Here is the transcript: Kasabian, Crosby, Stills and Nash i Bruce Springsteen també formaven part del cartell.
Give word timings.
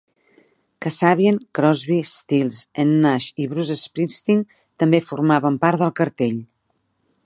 Kasabian, 0.85 1.37
Crosby, 1.59 1.99
Stills 2.13 2.63
and 2.85 2.97
Nash 3.05 3.29
i 3.45 3.49
Bruce 3.55 3.79
Springsteen 3.83 4.45
també 4.85 5.05
formaven 5.13 5.65
part 5.67 5.85
del 5.85 5.99
cartell. 6.03 6.39